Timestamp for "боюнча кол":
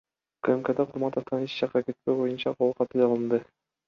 2.21-2.73